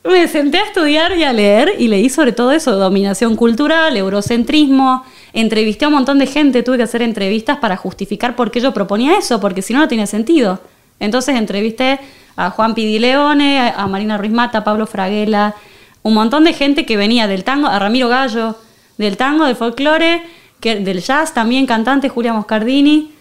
[0.04, 5.04] me senté a estudiar y a leer y leí sobre todo eso, dominación cultural, eurocentrismo,
[5.32, 8.72] entrevisté a un montón de gente, tuve que hacer entrevistas para justificar por qué yo
[8.74, 10.60] proponía eso, porque si no, no tiene sentido.
[11.00, 11.98] Entonces entrevisté
[12.36, 15.54] a Juan Pidileone, a Marina Ruiz Mata, a Pablo Fraguela,
[16.02, 18.56] un montón de gente que venía del tango, a Ramiro Gallo,
[18.98, 20.22] del tango, del folclore,
[20.60, 23.12] que, del jazz también, cantante Julia Moscardini,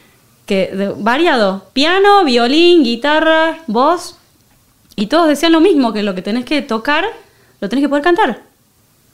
[0.45, 4.17] que de- variado, piano, violín, guitarra, voz,
[4.95, 7.05] y todos decían lo mismo, que lo que tenés que tocar,
[7.59, 8.41] lo tenés que poder cantar.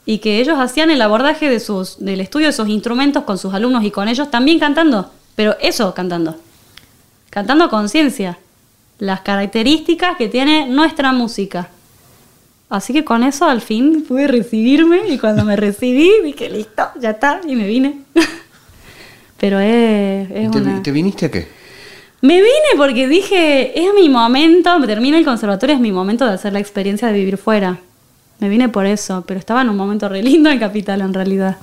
[0.07, 3.53] Y que ellos hacían el abordaje de sus, del estudio de sus instrumentos con sus
[3.53, 6.37] alumnos y con ellos también cantando, pero eso cantando,
[7.29, 8.39] cantando a conciencia,
[8.99, 11.69] las características que tiene nuestra música.
[12.69, 17.09] Así que con eso al fin pude recibirme y cuando me recibí dije, listo, ya
[17.11, 17.99] está, y me vine.
[19.37, 20.81] Pero es, es ¿Y te, una...
[20.83, 21.49] te viniste a qué?
[22.21, 26.53] Me vine porque dije, es mi momento, termina el conservatorio, es mi momento de hacer
[26.53, 27.81] la experiencia de vivir fuera.
[28.39, 31.57] Me vine por eso, pero estaba en un momento re lindo en Capital en realidad.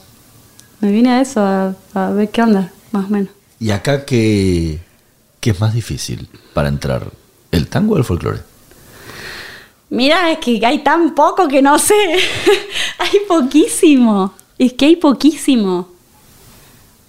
[0.80, 3.30] Me vine a eso, a, a ver qué onda, más o menos.
[3.60, 4.80] ¿Y acá qué,
[5.40, 7.10] qué es más difícil para entrar?
[7.50, 8.40] ¿El tango o el folclore?
[9.90, 11.94] Mira, es que hay tan poco que no sé.
[12.98, 14.34] hay poquísimo.
[14.58, 15.88] Es que hay poquísimo.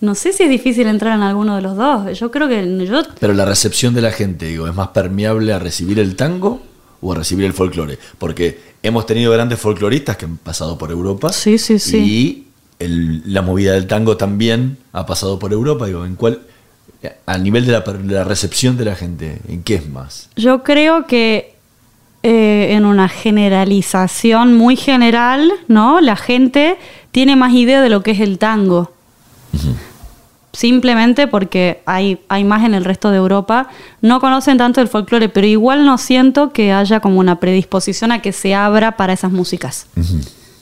[0.01, 2.17] No sé si es difícil entrar en alguno de los dos.
[2.19, 5.57] Yo creo que yo Pero la recepción de la gente, digo, ¿es más permeable a
[5.57, 6.61] recibir el tango
[7.01, 7.97] o a recibir el folclore?
[8.19, 11.31] Porque hemos tenido grandes folcloristas que han pasado por Europa.
[11.31, 11.97] Sí, sí, sí.
[11.97, 12.47] Y
[12.79, 15.85] el- la movida del tango también ha pasado por Europa.
[15.87, 16.41] Digo, ¿en cuál?
[17.27, 20.29] A nivel de la, per- de la recepción de la gente, ¿en qué es más?
[20.35, 21.53] Yo creo que
[22.23, 26.01] eh, en una generalización muy general, ¿no?
[26.01, 26.77] La gente
[27.11, 28.91] tiene más idea de lo que es el tango.
[30.55, 33.67] Simplemente porque hay, hay más en el resto de Europa.
[34.01, 38.21] No conocen tanto el folclore, pero igual no siento que haya como una predisposición a
[38.21, 39.87] que se abra para esas músicas.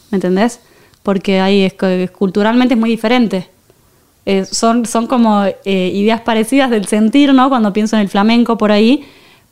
[0.10, 0.62] ¿Me entendés?
[1.04, 1.76] Porque ahí es,
[2.12, 3.52] culturalmente es muy diferente.
[4.26, 7.50] Eh, son, son como eh, ideas parecidas del sentir, ¿no?
[7.50, 9.06] Cuando pienso en el flamenco por ahí,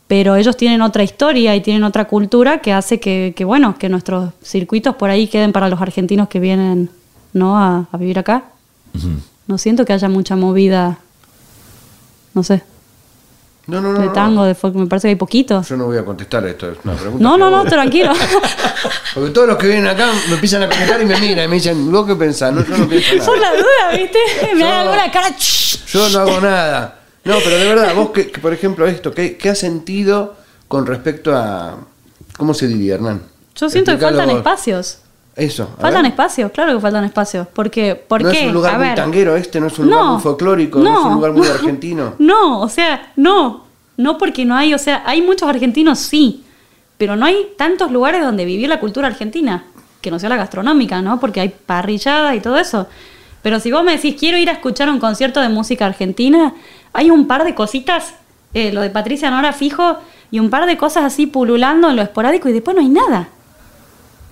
[0.08, 3.90] pero ellos tienen otra historia y tienen otra cultura que hace que, que, bueno, que
[3.90, 6.90] nuestros circuitos por ahí queden para los argentinos que vienen,
[7.32, 7.60] ¿no?
[7.60, 8.46] A, a vivir acá.
[9.52, 11.00] No siento que haya mucha movida,
[12.34, 12.64] no sé,
[13.68, 14.00] No, no, no.
[14.00, 14.14] de no.
[14.14, 15.62] tango, de folk, me parece que hay poquito.
[15.62, 17.22] Yo no voy a contestar esto, es una pregunta.
[17.22, 18.14] No, no, no, tranquilo.
[19.14, 21.56] Porque todos los que vienen acá me empiezan a comentar y me miran y me
[21.56, 22.54] dicen, ¿vos qué pensás?
[22.54, 23.52] No, yo no pienso Por nada.
[23.52, 24.20] la duda, ¿viste?
[24.56, 25.36] Me Yo- da alguna cara.
[25.38, 27.00] Yo no hago nada.
[27.26, 30.38] No, pero de verdad, vos, que, que, por ejemplo, esto, ¿qué, ¿qué has sentido
[30.70, 31.76] con respecto a.
[32.38, 33.22] ¿Cómo se diría, Hernán?
[33.56, 34.38] Yo siento que faltan vos.
[34.38, 35.00] espacios.
[35.36, 35.68] Eso.
[35.80, 36.12] Faltan ver.
[36.12, 37.48] espacios, claro que faltan espacios.
[37.54, 38.42] Porque, ¿por no qué?
[38.42, 38.96] es un lugar A muy ver.
[38.96, 42.16] tanguero este, no es un lugar muy folclórico, no, es un lugar muy argentino.
[42.20, 43.66] No, o sea, no.
[43.98, 46.44] No porque no hay, o sea, hay muchos argentinos, sí.
[46.98, 49.64] Pero no hay tantos lugares donde vivir la cultura argentina.
[50.02, 51.20] Que no sea la gastronómica, ¿no?
[51.20, 52.88] Porque hay parrillada y todo eso.
[53.42, 56.54] Pero si vos me decís, quiero ir a escuchar un concierto de música argentina,
[56.94, 58.16] hay un par de cositas,
[58.54, 59.98] eh, lo de Patricia Nora fijo,
[60.32, 63.30] y un par de cosas así pululando en lo esporádico y después no hay nada.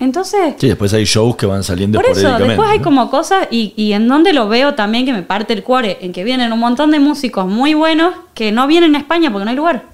[0.00, 3.74] Entonces, Sí, después hay shows que van saliendo por eso, después hay como cosas, y,
[3.76, 6.58] y en donde lo veo también que me parte el cuore, en que vienen un
[6.58, 9.84] montón de músicos muy buenos que no vienen a España porque no hay lugar.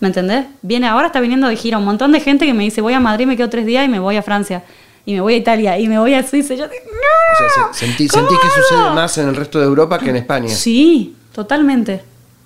[0.00, 0.46] ¿Me entendés?
[0.62, 3.00] Viene ahora, está viniendo de gira un montón de gente que me dice, voy a
[3.00, 4.62] Madrid, me quedo tres días y me voy a Francia.
[5.06, 6.54] Y me voy a Italia, y me voy a Suiza.
[6.54, 7.74] Y yo digo, O sea, ¡No!
[7.74, 10.48] se- sentí, ¿Cómo sentí que sucede más en el resto de Europa que en España.
[10.48, 12.02] Sí, totalmente.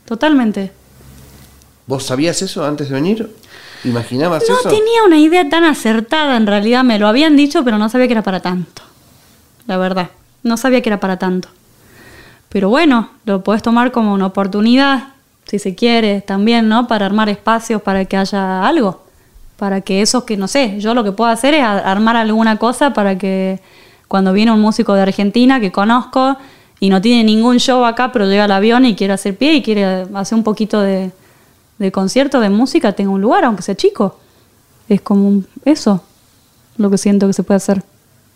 [0.06, 0.72] Totalmente.
[1.86, 3.30] ¿Vos sabías eso antes de venir?
[3.84, 4.68] ¿Imaginabas No eso?
[4.68, 8.12] tenía una idea tan acertada, en realidad me lo habían dicho, pero no sabía que
[8.14, 8.82] era para tanto.
[9.66, 10.10] La verdad,
[10.42, 11.48] no sabía que era para tanto.
[12.48, 15.08] Pero bueno, lo puedes tomar como una oportunidad,
[15.44, 16.86] si se quiere, también, ¿no?
[16.86, 19.04] Para armar espacios para que haya algo.
[19.56, 22.92] Para que esos que, no sé, yo lo que puedo hacer es armar alguna cosa
[22.92, 23.60] para que
[24.06, 26.36] cuando viene un músico de Argentina que conozco
[26.80, 29.62] y no tiene ningún show acá, pero llega al avión y quiere hacer pie y
[29.62, 31.10] quiere hacer un poquito de,
[31.78, 34.18] de concierto, de música, tenga un lugar, aunque sea chico.
[34.88, 36.02] Es como un- eso
[36.76, 37.82] lo que siento que se puede hacer.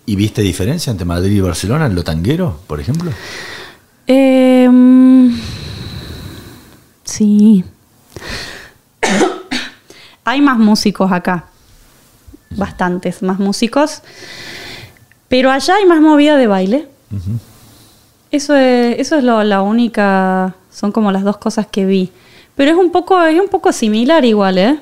[0.07, 3.11] ¿Y viste diferencia entre Madrid y Barcelona en lo tanguero, por ejemplo?
[4.07, 5.35] Eh, mm,
[7.05, 7.65] sí.
[10.25, 11.47] Hay más músicos acá.
[12.51, 14.03] Bastantes más músicos.
[15.29, 16.89] Pero allá hay más movida de baile.
[18.31, 20.55] Eso es, eso es lo- la única.
[20.71, 22.13] Son como las dos cosas que vi.
[22.55, 24.79] Pero es un poco, es un poco similar igual, ¿eh?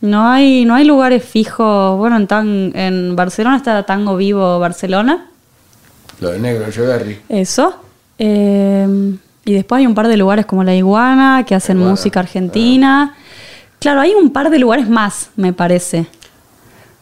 [0.00, 1.96] No hay, no hay lugares fijos.
[1.98, 5.26] Bueno, en, tan, en Barcelona está Tango Vivo Barcelona.
[6.20, 7.20] Lo de negro, Echeverry.
[7.28, 7.74] Eso.
[8.18, 12.20] Eh, y después hay un par de lugares como La Iguana, que hacen Iguana, música
[12.20, 13.14] argentina.
[13.78, 16.06] Claro, hay un par de lugares más, me parece.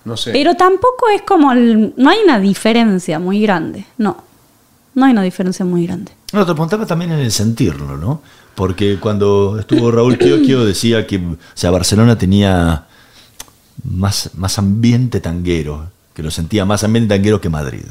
[0.05, 0.33] No sé.
[0.33, 1.53] Pero tampoco es como...
[1.53, 3.85] el- no hay una diferencia muy grande.
[3.99, 4.16] No.
[4.94, 6.12] No hay una diferencia muy grande.
[6.33, 8.23] No, te preguntaba también en el sentirlo, ¿no?
[8.61, 12.85] Porque cuando estuvo Raúl Chioquio decía que o sea, Barcelona tenía
[13.85, 17.87] más, más ambiente tanguero, que lo sentía más ambiente tanguero que Madrid.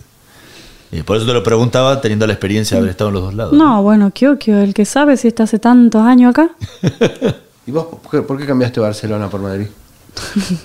[0.92, 3.34] Y por eso te lo preguntaba teniendo la experiencia de haber estado en los dos
[3.34, 3.54] lados.
[3.54, 6.52] No, bueno, Kyokyo, el que sabe si está hace tantos años acá.
[7.66, 9.66] ¿Y vos por qué, por qué cambiaste Barcelona por Madrid?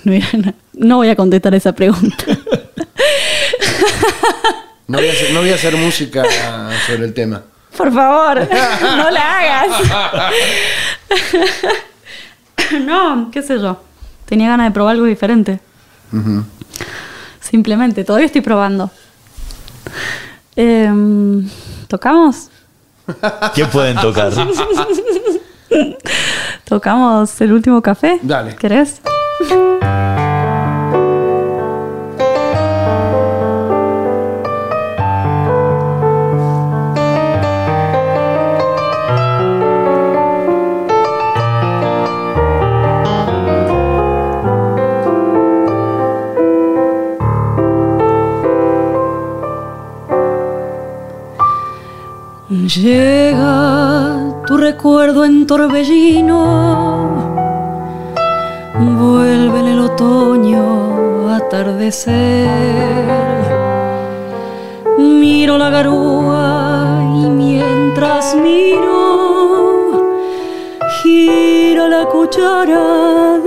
[0.03, 2.25] Mira, no, no voy a contestar esa pregunta.
[4.87, 6.23] No voy, a hacer, no voy a hacer música
[6.85, 7.41] sobre el tema.
[7.77, 8.39] Por favor,
[8.81, 9.69] no la hagas.
[12.85, 13.81] no, qué sé yo.
[14.25, 15.59] Tenía ganas de probar algo diferente.
[17.39, 18.89] Simplemente, todavía estoy probando.
[20.55, 21.47] Em,
[21.87, 22.49] ¿Tocamos?
[23.53, 24.31] ¿Qué pueden tocar?
[26.63, 28.19] ¿Tocamos el último café?
[28.21, 28.55] Dale.
[28.55, 29.01] ¿Querés?
[52.65, 56.33] Llega tu recuerdo en torbellino,
[58.73, 62.49] vuelve en el otoño atardecer.
[64.97, 70.09] Miro la garúa y mientras miro,
[71.03, 73.37] gira la cuchara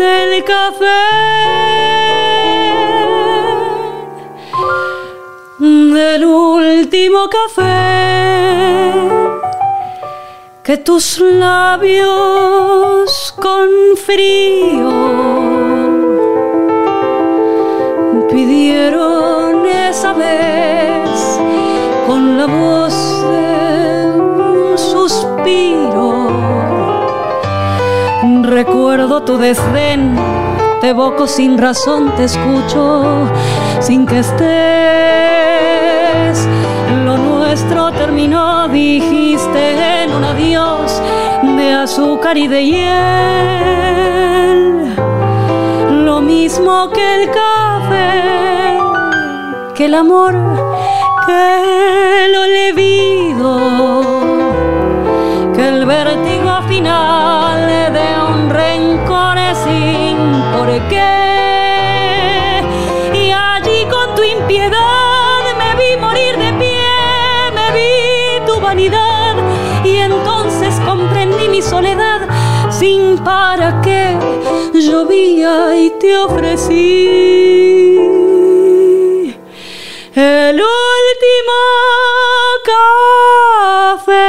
[10.68, 12.04] que tus labios
[13.40, 14.90] con frío
[18.30, 21.40] pidieron esa vez
[22.06, 22.92] con la voz
[23.30, 26.28] de un suspiro.
[28.42, 30.18] Recuerdo tu desdén,
[30.82, 33.26] te evoco sin razón, te escucho
[33.80, 34.46] sin que estés.
[37.06, 39.87] Lo nuestro terminó, dijiste
[41.72, 42.94] azúcar y de hiel.
[46.04, 48.78] Lo mismo que el café,
[49.74, 50.34] que el amor,
[51.26, 53.08] que el olvido
[55.54, 60.16] que el vértigo final de un rencor sin
[60.52, 61.17] por qué.
[75.98, 77.08] Te ofrecí
[80.14, 81.58] el último
[82.64, 84.28] café.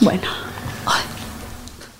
[0.00, 0.28] Bueno,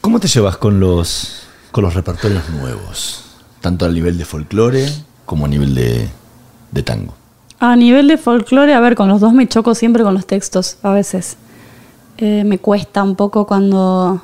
[0.01, 3.25] ¿Cómo te llevas con los, con los repertorios nuevos?
[3.61, 4.89] Tanto a nivel de folclore
[5.25, 7.15] como a nivel de tango.
[7.61, 10.79] A nivel de folclore, a ver, con los dos me choco siempre con los textos,
[10.83, 11.37] a veces.
[12.19, 14.23] Eh, me cuesta un poco cuando...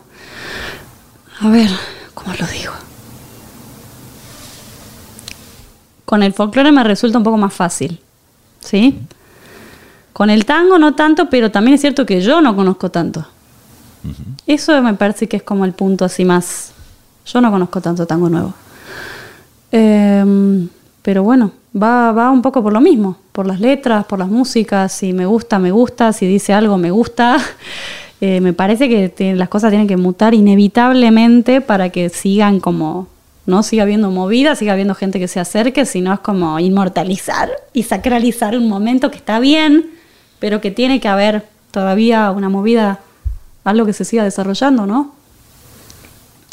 [1.40, 1.70] A ver,
[2.14, 2.72] ¿cómo lo digo?
[6.04, 8.00] Con el folclore me resulta un poco más fácil,
[8.60, 9.00] ¿sí?
[10.12, 13.26] Con el tango no tanto, pero también es cierto que yo no conozco tanto.
[14.46, 16.72] Eso me parece que es como el punto así más...
[17.26, 18.52] Yo no conozco tanto tango nuevo.
[19.72, 20.68] Em,
[21.04, 24.90] pero bueno, va, va un poco por lo mismo, por las letras, por las músicas,
[24.90, 27.36] si me gusta, me gusta, si dice algo, me gusta.
[28.20, 33.08] Eh, me parece que las cosas tienen que mutar inevitablemente para que sigan como,
[33.44, 33.62] ¿no?
[33.62, 38.56] Siga habiendo movida, siga habiendo gente que se acerque, sino es como inmortalizar y sacralizar
[38.56, 39.90] un momento que está bien,
[40.38, 43.00] pero que tiene que haber todavía una movida,
[43.64, 45.12] algo que se siga desarrollando, ¿no?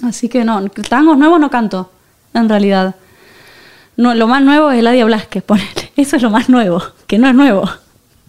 [0.04, 1.90] Así que no, tangos nuevos no canto,
[2.34, 2.96] en realidad.
[3.98, 5.70] No, lo más nuevo es Eladia Blasquez, ponele.
[5.96, 7.70] Eso es lo más nuevo, que no es nuevo.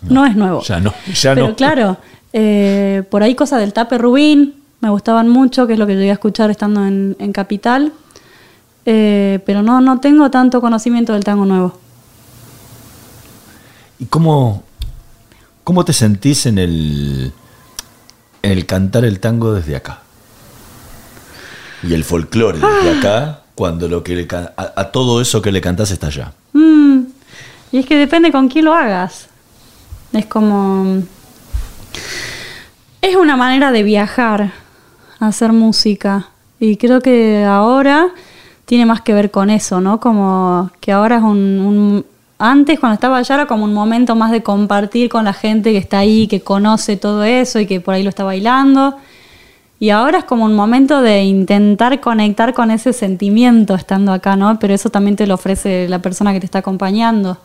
[0.03, 0.63] No, es nuevo.
[0.63, 1.57] Ya no, ya Pero no.
[1.57, 1.97] claro,
[2.33, 6.11] eh, por ahí cosas del Tape Rubín me gustaban mucho, que es lo que llegué
[6.11, 7.93] a escuchar estando en, en Capital.
[8.85, 11.79] Eh, pero no, no tengo tanto conocimiento del tango nuevo.
[14.01, 14.65] ¿Y cómo,
[15.63, 17.33] cómo te sentís en el,
[18.43, 20.01] en el cantar el tango desde acá?
[21.85, 25.61] Y el folclore desde acá, cuando lo que le a, a todo eso que le
[25.61, 26.33] cantás está allá.
[26.53, 27.01] Mm,
[27.73, 29.29] y es que depende con quién lo hagas.
[30.13, 31.03] Es como.
[33.01, 34.53] Es una manera de viajar,
[35.19, 36.29] hacer música.
[36.61, 38.09] Y creo que ahora
[38.65, 39.99] tiene más que ver con eso, ¿no?
[40.01, 41.61] Como que ahora es un.
[41.61, 42.07] un-
[42.39, 45.79] antes, cuando estaba allá, era como un momento más de compartir con la gente que
[45.79, 48.97] está ahí, que conoce todo eso y que por ahí lo está bailando.
[49.83, 54.57] Y ahora es como un momento de intentar conectar con ese sentimiento estando acá, ¿no?
[54.61, 57.37] Pero eso también te lo ofrece la persona que te está acompañando.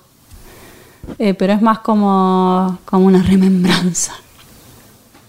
[1.17, 4.13] Eh, pero es más como, como una remembranza,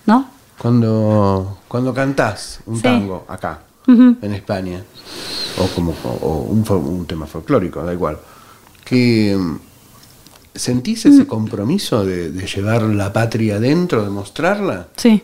[0.04, 0.28] ¿no?
[0.58, 2.82] Cuando, cuando cantás un Sí.
[2.82, 4.16] tango acá, Ujú.
[4.20, 4.82] en España,
[5.58, 8.18] o como o un, tema folclórico, da igual,
[8.84, 9.56] que mm,
[10.54, 15.22] sentís ese compromiso de, de llevar la patria dentro, de mostrarla, Sí,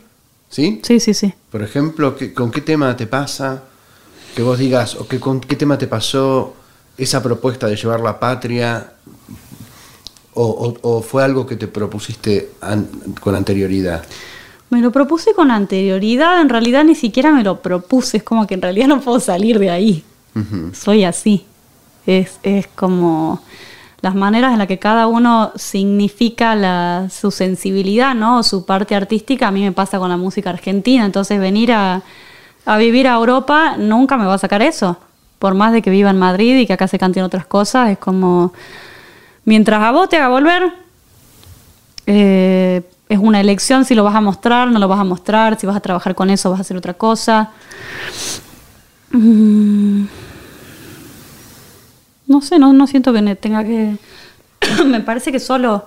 [0.54, 0.80] ¿sí?
[0.84, 1.32] sí, sí, sí.
[1.50, 3.62] Por ejemplo, ¿qué- ¿con qué tema te pasa?
[4.36, 6.54] Que vos digas, o que con qué tema te pasó
[6.96, 8.92] esa propuesta de llevar la patria,
[10.34, 12.88] o, o- o fue algo que te propusiste an-
[13.20, 14.04] con anterioridad.
[14.70, 18.54] Me lo propuse con anterioridad, en realidad ni siquiera me lo propuse, es como que
[18.54, 20.04] en realidad no puedo salir de ahí.
[20.72, 21.44] Soy así.
[22.06, 23.40] Es, es como
[24.04, 28.42] las maneras en las que cada uno significa su sensibilidad, ¿no?
[28.42, 29.48] Su parte artística.
[29.48, 31.06] A mí me pasa con la música argentina.
[31.06, 32.02] Entonces, venir a,
[32.66, 34.98] a vivir a Europa nunca me va a sacar eso.
[35.38, 37.96] Por más de que viva en Madrid y que acá se canten otras cosas, es
[37.96, 38.52] como.
[39.46, 40.74] Mientras a vos te haga volver,
[42.06, 45.66] eh, es una elección si lo vas a mostrar, no lo vas a mostrar, si
[45.66, 47.52] vas a trabajar con eso, vas a hacer otra cosa.
[49.12, 50.04] Mm.
[52.26, 53.96] No sé, no, no siento que tenga que...
[54.86, 55.86] Me parece que solo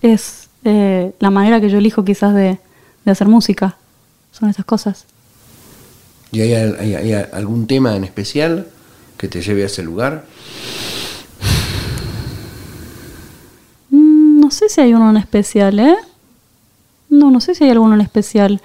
[0.00, 2.58] es eh, la manera que yo elijo quizás de,
[3.04, 3.76] de hacer música.
[4.32, 5.06] Son estas cosas.
[6.30, 8.68] ¿Y hay, al- hay- hay algún tema en especial
[9.18, 10.24] que te lleve a ese lugar?
[13.90, 15.96] Mm, no sé si hay uno en especial, ¿eh?
[17.10, 18.62] No, no sé si hay alguno en especial.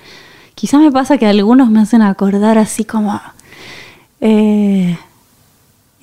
[0.55, 3.19] Quizás me pasa que algunos me hacen acordar así como...
[4.21, 4.97] eh,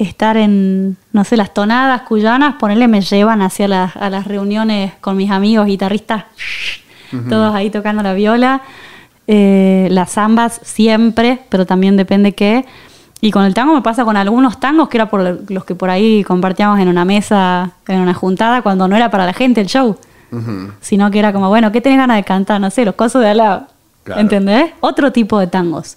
[0.05, 4.93] estar en, no sé, las tonadas cuyanas, ponerle me llevan hacia las, a las reuniones
[5.01, 6.25] con mis amigos guitarristas,
[7.29, 8.63] todos ahí tocando la viola.
[9.27, 12.65] Eh, las zambas siempre, pero también depende qué.
[13.21, 15.89] Y con el tango me pasa con algunos tangos que era por los que por
[15.89, 19.67] ahí compartíamos en una mesa, en una juntada, cuando no era para la gente el
[19.67, 19.97] show,
[20.81, 22.61] sino que era como, bueno, ¿qué tenés ganas de cantar?
[22.61, 23.67] No sé, los cosos de al lado.
[24.03, 24.21] Claro.
[24.21, 24.73] ¿Entendés?
[24.81, 25.97] Otro tipo de tangos.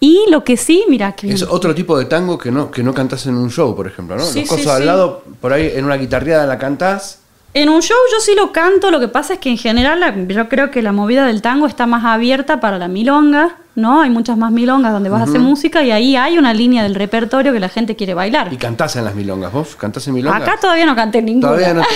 [0.00, 2.94] Y lo que sí, mira, que Es otro tipo de tango que no, que no
[2.94, 4.22] cantás en un show, por ejemplo, ¿no?
[4.24, 4.86] Sí, Los sí, cosas al sí.
[4.86, 7.20] lado, por ahí en una guitarreada la cantás.
[7.54, 10.14] En un show yo sí lo canto, lo que pasa es que en general la-
[10.26, 14.02] yo creo que la movida del tango está más abierta para la milonga, ¿no?
[14.02, 16.94] Hay muchas más milongas donde vas a hacer música y ahí hay una línea del
[16.94, 18.52] repertorio que la gente quiere bailar.
[18.52, 19.50] Y cantás en las milongas.
[19.52, 20.42] ¿Vos cantás en milongas?
[20.42, 21.48] Acá todavía no canté ninguna.
[21.48, 21.86] Todavía no- no-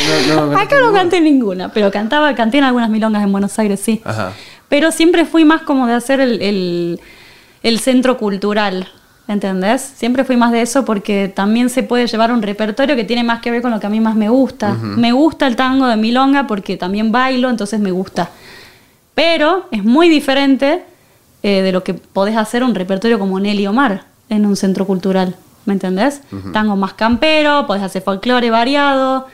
[0.46, 3.78] no cantaste Acá no canté ninguna, pero cantaba, canté en algunas milongas en Buenos Aires,
[3.78, 4.00] sí.
[4.04, 4.32] Ajá.
[4.68, 7.00] Pero siempre fui más como de hacer el, el-
[7.62, 8.88] el centro cultural,
[9.28, 9.82] ¿entendés?
[9.82, 13.40] Siempre fui más de eso porque también se puede llevar un repertorio que tiene más
[13.40, 14.74] que ver con lo que a mí más me gusta.
[14.74, 18.30] Me gusta el tango de milonga porque también bailo, entonces me gusta.
[19.14, 20.84] Pero es muy diferente
[21.42, 25.36] eh, de lo que podés hacer un repertorio como Nelly Omar en un centro cultural,
[25.66, 26.22] ¿me entendés?
[26.52, 29.26] Tango más campero, podés hacer folclore variado.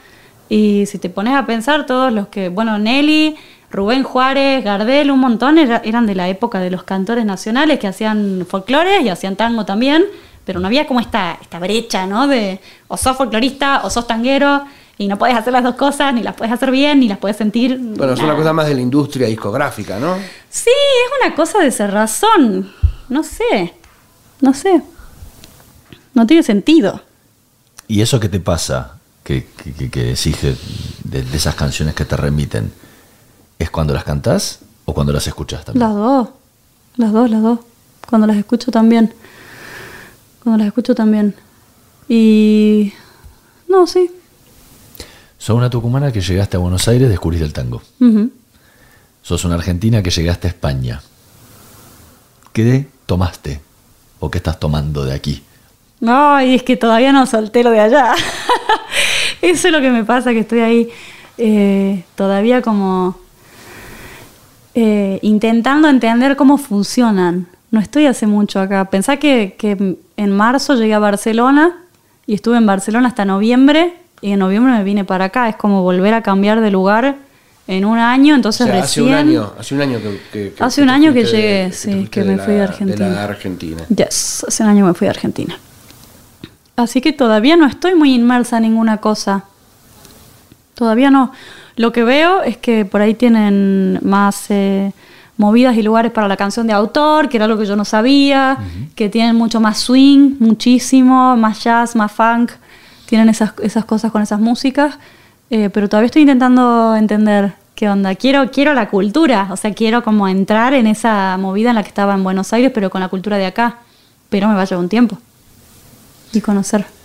[0.49, 3.37] Y si te pones a pensar, todos los que, bueno, Nelly,
[3.71, 7.87] Rubén Juárez, Gardel, un montón era- eran de la época de los cantores nacionales que
[7.87, 10.05] hacían folclore y hacían tango también,
[10.45, 12.27] pero no había como esta, esta brecha, ¿no?
[12.27, 14.65] De o sos folclorista o sos tanguero
[14.97, 17.37] y no puedes hacer las dos cosas, ni las puedes hacer bien, ni las puedes
[17.37, 17.79] sentir.
[17.79, 20.17] Bueno, es una cosa más de la industria discográfica, ¿no?
[20.49, 22.73] Sí, es una cosa de cerrazón.
[23.11, 23.75] No sé.
[24.41, 24.83] No sé.
[26.15, 27.03] No tiene sentido.
[27.87, 30.55] ¿Y eso que te pasa, que, que, que- que decís que
[31.05, 32.73] de, de esas canciones que te remiten,
[33.59, 35.87] es cuando las cantás o cuando las escuchás también?
[35.87, 36.29] Las dos.
[36.97, 37.59] Las dos, las dos.
[38.09, 39.13] Cuando las escucho también.
[40.43, 41.35] Cuando las escucho también.
[42.09, 42.93] Y.
[43.69, 44.11] No, sí.
[45.37, 47.83] Sos una tucumana que llegaste a Buenos Aires, descubriste el tango.
[49.23, 51.01] Sos una argentina que llegaste a España.
[52.53, 53.61] ¿Qué tomaste
[54.19, 55.45] o qué estás tomando de aquí?
[56.07, 58.15] Ay, es que todavía no solté lo de allá.
[59.43, 60.89] Eso es lo que me pasa, que estoy ahí
[61.37, 63.19] eh, todavía como
[64.81, 67.47] eh, intentando entender cómo funcionan.
[67.73, 68.85] No estoy hace mucho acá.
[68.87, 71.73] Pensá que, que en marzo llegué a Barcelona
[72.27, 75.49] y estuve en Barcelona hasta noviembre y en noviembre me vine para acá.
[75.49, 77.17] Es como volver a cambiar de lugar
[77.67, 79.07] en un año, O entonces sea, hace recién...
[79.09, 81.73] un año, hace un año que, que- que- Hace un año que de- llegué, te
[81.73, 83.09] sí, que me la- fui de Argentina.
[83.09, 83.83] la Argentina.
[83.95, 85.59] Yes, hace un año me fui a Argentina.
[86.77, 89.45] Así que todavía no estoy muy inmersa en ninguna cosa.
[90.75, 91.33] Todavía no.
[91.79, 94.93] Lo que veo es que por ahí tienen más eh,
[95.37, 98.59] movidas y lugares para la canción de autor, que era algo que yo no sabía,
[98.97, 102.51] que tienen mucho más swing, muchísimo, más jazz, más funk,
[103.07, 104.99] tienen esas, esas cosas con esas músicas,
[105.51, 108.17] eh, pero todavía estoy intentando entender qué onda.
[108.17, 111.91] Quiero, quiero la cultura, o sea, quiero como entrar en esa movida en la que
[111.91, 113.79] estaba en Buenos Aires, pero con la cultura de acá,
[114.31, 115.17] pero me va a llevar un tiempo
[116.33, 116.98] y conocer.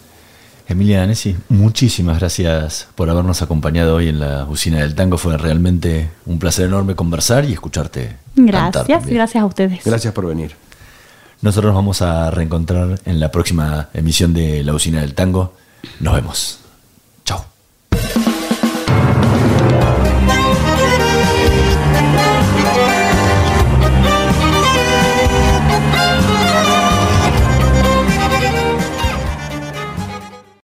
[0.68, 5.18] Emilia Danesi, muchísimas gracias por habernos acompañado hoy en la usina del tango.
[5.18, 8.16] Fue realmente un placer enorme conversar y escucharte.
[8.36, 9.84] Gracias, gracias a ustedes.
[9.84, 10.56] Gracias por venir.
[11.42, 15.54] Nosotros nos vamos a reencontrar en la próxima emisión de La Usina del Tango.
[16.00, 16.63] Nos vemos.